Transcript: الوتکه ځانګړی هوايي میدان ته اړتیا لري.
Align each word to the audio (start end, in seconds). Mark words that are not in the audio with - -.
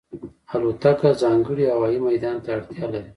الوتکه 0.55 1.09
ځانګړی 1.21 1.65
هوايي 1.73 1.99
میدان 2.07 2.37
ته 2.43 2.49
اړتیا 2.55 2.85
لري. 2.93 3.09